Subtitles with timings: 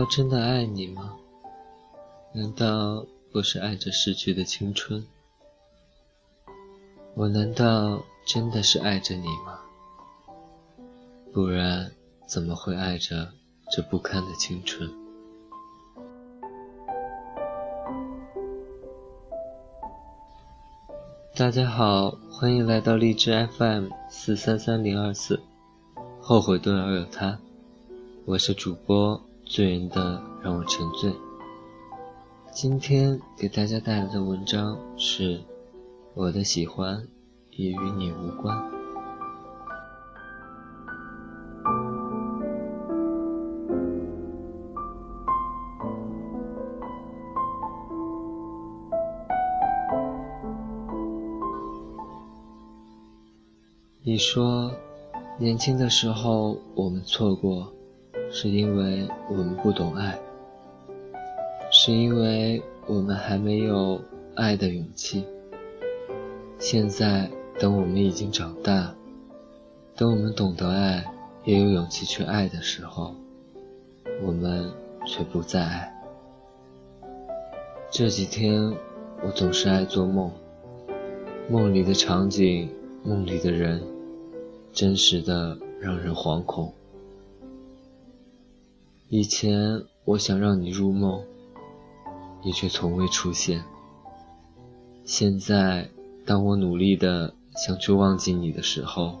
[0.00, 1.14] 道真的爱你吗？
[2.32, 5.06] 难道不是爱着逝去的青春？
[7.12, 9.60] 我难道真的是爱着你吗？
[11.34, 11.92] 不然
[12.26, 13.30] 怎么会爱着
[13.70, 14.90] 这不堪的青春？
[21.36, 25.38] 大家好，欢迎来到荔枝 FM 四三三零二四，
[26.22, 27.38] 后悔顿而有他，
[28.24, 29.20] 我是主播
[29.52, 31.12] 醉人的让我沉醉。
[32.52, 35.40] 今天给大家带来的文章是。
[36.14, 37.04] 我的喜欢
[37.56, 38.56] 也与你无关。
[54.02, 54.72] 你说，
[55.38, 57.72] 年轻的时候我们错过，
[58.32, 60.16] 是因为我们不懂爱，
[61.72, 64.00] 是因为我们还没有
[64.36, 65.24] 爱的勇气。
[66.58, 67.28] 现在，
[67.58, 68.94] 等我们已经长大，
[69.96, 71.04] 等我们懂得爱，
[71.44, 73.14] 也有勇气去爱的时候，
[74.22, 74.70] 我们
[75.06, 75.92] 却不再爱。
[77.90, 78.72] 这几天，
[79.24, 80.30] 我总是爱做梦，
[81.48, 82.70] 梦里的场景，
[83.02, 83.82] 梦里的人，
[84.72, 86.72] 真实的让人惶恐。
[89.10, 91.22] 以前，我想让你入梦，
[92.44, 93.62] 你却从未出现。
[95.04, 95.88] 现在。
[96.26, 99.18] 当我努力的想去忘记你的时候，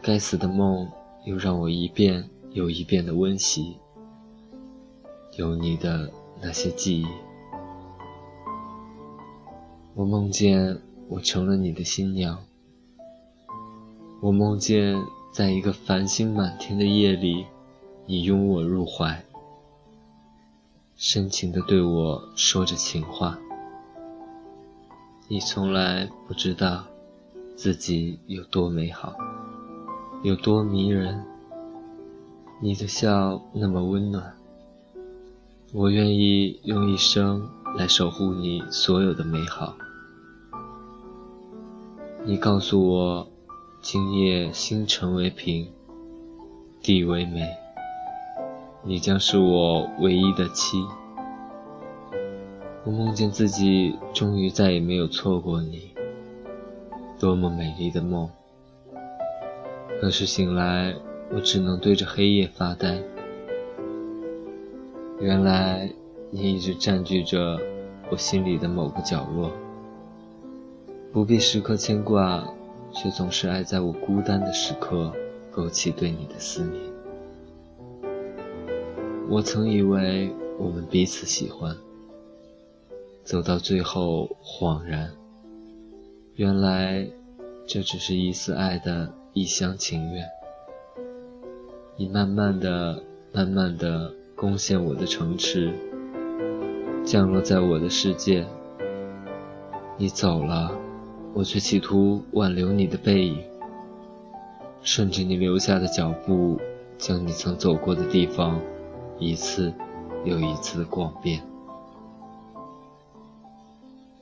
[0.00, 0.88] 该死的梦
[1.26, 3.76] 又让我一遍又一遍的温习
[5.36, 7.06] 有你的那些记忆。
[9.94, 12.38] 我梦见我成了你的新娘，
[14.22, 14.96] 我梦见
[15.34, 17.44] 在一个繁星满天的夜里，
[18.06, 19.24] 你拥我入怀，
[20.94, 23.38] 深情的对我说着情话。
[25.26, 26.84] 你从来不知道
[27.56, 29.14] 自己有多美好，
[30.22, 31.24] 有多迷人。
[32.60, 34.36] 你的笑那么温暖，
[35.72, 39.74] 我愿意用一生来守护你所有的美好。
[42.26, 43.28] 你告诉我，
[43.80, 45.68] 今夜星辰为凭，
[46.82, 47.50] 地为媒，
[48.86, 50.84] 你将是我唯一的妻。
[52.84, 55.90] 我梦见自己终于再也没有错过你，
[57.18, 58.28] 多么美丽的梦！
[59.98, 60.94] 可是醒来，
[61.32, 63.00] 我只能对着黑夜发呆。
[65.18, 65.90] 原来
[66.30, 67.58] 你一直占据着
[68.10, 69.50] 我心里的某个角落，
[71.10, 72.46] 不必时刻牵挂，
[72.92, 75.10] 却总是爱在我孤单的时刻
[75.50, 76.93] 勾起对你的思念。
[79.28, 81.74] 我曾以为我们彼此喜欢。
[83.24, 85.10] 走到最后，恍然，
[86.36, 87.08] 原来
[87.66, 90.26] 这只是一丝爱的一厢情愿。
[91.96, 93.02] 你慢慢的、
[93.32, 95.72] 慢慢的攻陷我的城池，
[97.02, 98.46] 降落在我的世界。
[99.96, 100.70] 你走了，
[101.32, 103.38] 我却企图挽留你的背影，
[104.82, 106.60] 顺着你留下的脚步，
[106.98, 108.60] 将你曾走过的地方，
[109.18, 109.72] 一次
[110.24, 111.42] 又一次的逛遍。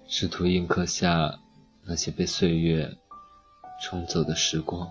[0.06, 1.38] 试图印刻下
[1.84, 2.96] 那些被岁月
[3.80, 4.90] 冲走的时光，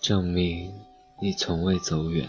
[0.00, 0.72] 证明
[1.20, 2.28] 你从未走远。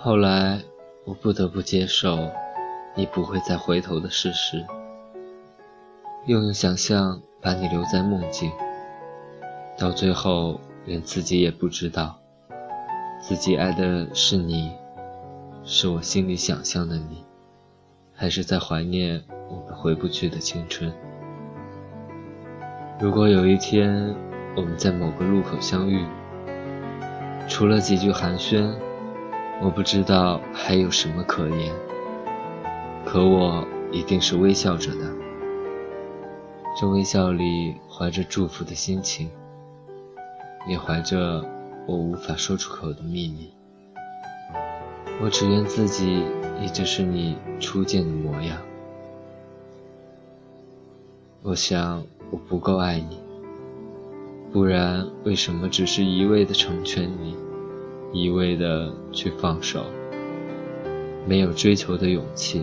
[0.00, 0.62] 后来，
[1.04, 2.30] 我不得不接受
[2.94, 4.64] 你不会再回头的事实，
[6.26, 8.50] 又用想象把你留在梦境，
[9.78, 12.18] 到最后连自己也不知道。
[13.20, 14.72] 自己爱的是你，
[15.64, 17.24] 是我心里想象的你，
[18.14, 20.92] 还是在怀念我们回不去的青春？
[23.00, 24.14] 如果有一天
[24.56, 26.04] 我们在某个路口相遇，
[27.48, 28.72] 除了几句寒暄，
[29.60, 31.72] 我不知道还有什么可言。
[33.04, 35.12] 可我一定是微笑着的，
[36.80, 39.28] 这微笑里怀着祝福的心情，
[40.68, 41.44] 也怀着。
[41.88, 43.50] 我无法说出口的秘密，
[45.22, 46.22] 我只愿自己
[46.62, 48.58] 一直是你初见的模样。
[51.42, 53.18] 我想我不够爱你，
[54.52, 57.34] 不然为什么只是一味的成全你，
[58.12, 59.82] 一味的去放手，
[61.26, 62.62] 没有追求的勇气？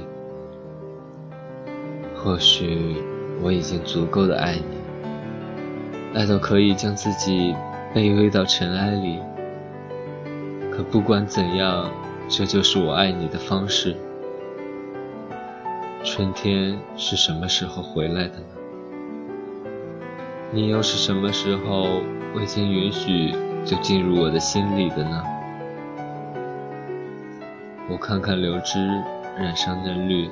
[2.16, 2.96] 或许
[3.42, 7.56] 我已经足够的爱你，爱到可以将自己
[7.94, 9.20] 卑微到尘埃里。
[10.72, 11.92] 可不管怎样，
[12.28, 13.96] 这就是我爱你的方式。
[16.04, 18.46] 春天是什么时候回来的呢？
[20.52, 22.02] 你又是什么时候
[22.34, 23.34] 未经允许
[23.66, 25.24] 就进入我的心里的呢？
[27.90, 28.80] 我看看柳枝
[29.38, 30.30] 染上嫩绿，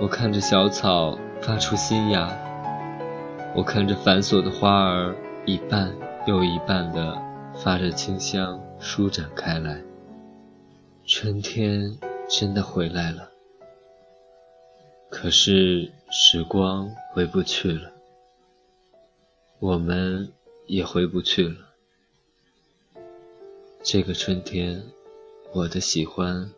[0.00, 2.28] 我看着小草发出新芽，
[3.54, 5.94] 我看着繁琐的花儿一半
[6.26, 7.16] 又一半的
[7.54, 9.80] 发着清香舒展开来。
[11.06, 11.96] 春天
[12.28, 13.30] 真的回来了，
[15.08, 17.90] 可是时光回不去了。
[19.58, 20.30] 我们
[20.66, 21.56] 也回不去了。
[23.82, 24.82] 这个春天，
[25.52, 26.50] 我的喜欢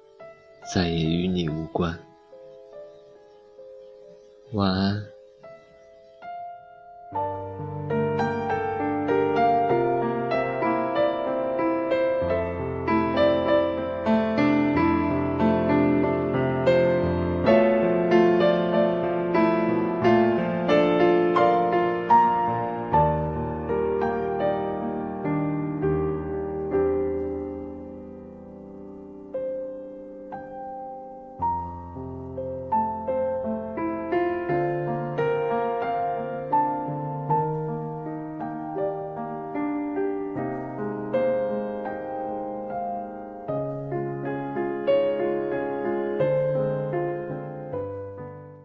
[0.74, 1.96] 再也与你无关。
[4.52, 5.19] 晚安。